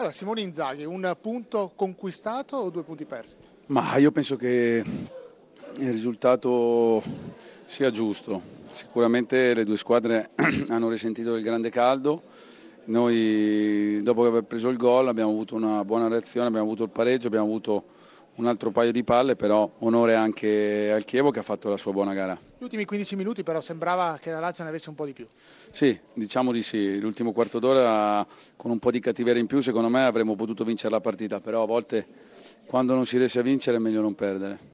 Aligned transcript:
Allora, 0.00 0.14
Simone 0.14 0.40
Inzaghi, 0.40 0.86
un 0.86 1.14
punto 1.20 1.72
conquistato 1.76 2.56
o 2.56 2.70
due 2.70 2.84
punti 2.84 3.04
persi? 3.04 3.34
Ma 3.66 3.98
io 3.98 4.10
penso 4.10 4.34
che 4.36 4.82
il 5.76 5.92
risultato 5.92 7.02
sia 7.66 7.90
giusto. 7.90 8.40
Sicuramente 8.70 9.52
le 9.52 9.64
due 9.64 9.76
squadre 9.76 10.30
hanno 10.68 10.88
risentito 10.88 11.34
del 11.34 11.42
grande 11.42 11.68
caldo. 11.68 12.22
Noi 12.84 14.00
dopo 14.02 14.24
aver 14.24 14.44
preso 14.44 14.70
il 14.70 14.78
gol 14.78 15.06
abbiamo 15.06 15.32
avuto 15.32 15.54
una 15.54 15.84
buona 15.84 16.08
reazione, 16.08 16.46
abbiamo 16.46 16.64
avuto 16.64 16.84
il 16.84 16.90
pareggio, 16.90 17.26
abbiamo 17.26 17.44
avuto 17.44 17.84
un 18.40 18.46
altro 18.46 18.70
paio 18.70 18.90
di 18.90 19.04
palle, 19.04 19.36
però 19.36 19.70
onore 19.80 20.14
anche 20.14 20.90
al 20.90 21.04
Chievo 21.04 21.30
che 21.30 21.40
ha 21.40 21.42
fatto 21.42 21.68
la 21.68 21.76
sua 21.76 21.92
buona 21.92 22.14
gara. 22.14 22.38
Gli 22.58 22.62
ultimi 22.62 22.84
15 22.86 23.16
minuti 23.16 23.42
però 23.42 23.60
sembrava 23.60 24.18
che 24.20 24.30
la 24.30 24.40
Lazio 24.40 24.64
ne 24.64 24.70
avesse 24.70 24.88
un 24.88 24.94
po' 24.94 25.04
di 25.04 25.12
più. 25.12 25.26
Sì, 25.70 25.96
diciamo 26.14 26.50
di 26.50 26.62
sì, 26.62 26.98
l'ultimo 26.98 27.32
quarto 27.32 27.58
d'ora 27.58 28.26
con 28.56 28.70
un 28.70 28.78
po' 28.78 28.90
di 28.90 28.98
cattiveria 28.98 29.40
in 29.40 29.46
più 29.46 29.60
secondo 29.60 29.88
me 29.88 30.04
avremmo 30.04 30.34
potuto 30.36 30.64
vincere 30.64 30.92
la 30.92 31.00
partita, 31.00 31.40
però 31.40 31.62
a 31.62 31.66
volte 31.66 32.06
quando 32.64 32.94
non 32.94 33.04
si 33.04 33.18
riesce 33.18 33.40
a 33.40 33.42
vincere 33.42 33.76
è 33.76 33.80
meglio 33.80 34.00
non 34.00 34.14
perdere. 34.14 34.68